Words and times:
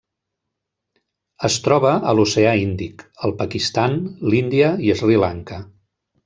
Es 1.49 1.57
troba 1.67 1.91
a 2.11 2.15
l'Oceà 2.19 2.53
Índic: 2.63 3.05
el 3.29 3.35
Pakistan, 3.43 4.01
l'Índia 4.33 4.73
i 4.89 4.97
Sri 5.05 5.21
Lanka. 5.27 5.63